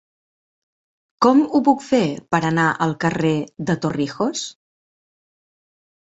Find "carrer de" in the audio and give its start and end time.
3.03-3.75